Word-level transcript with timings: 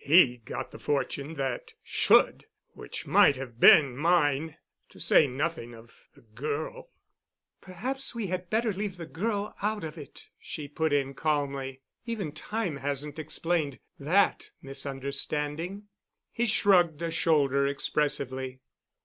He 0.00 0.38
got 0.38 0.72
the 0.72 0.80
fortune 0.80 1.34
that 1.34 1.74
should—which 1.84 3.06
might 3.06 3.36
have 3.36 3.60
been 3.60 3.96
mine—to 3.96 4.98
say 4.98 5.28
nothing 5.28 5.76
of 5.76 6.08
the 6.12 6.22
girl——" 6.22 6.88
"Perhaps 7.60 8.12
we 8.12 8.26
had 8.26 8.50
better 8.50 8.72
leave 8.72 8.96
the 8.96 9.06
girl 9.06 9.54
out 9.62 9.84
of 9.84 9.96
it," 9.96 10.26
she 10.40 10.66
put 10.66 10.92
in 10.92 11.14
calmly. 11.14 11.82
"Even 12.04 12.32
time 12.32 12.78
hasn't 12.78 13.20
explained 13.20 13.78
that 13.96 14.50
misunderstanding." 14.60 15.84
He 16.32 16.46
shrugged 16.46 17.00
a 17.00 17.12
shoulder 17.12 17.68
expressively. 17.68 18.58